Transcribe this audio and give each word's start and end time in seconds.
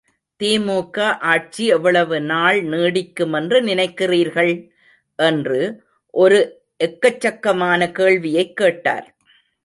திமுக 0.43 1.19
ஆட்சி 1.19 1.65
எவ்வளவு 1.65 2.21
நாள் 2.21 2.63
நீடிக்குமென்று 2.63 3.61
நினைக்கிறீர்கள்? 3.61 4.69
என்று 5.15 5.83
ஒரு 6.11 6.61
எக்கச்சக்கமான 6.83 7.91
கேள்வியைக் 7.91 8.55
கேட்டார். 8.55 9.15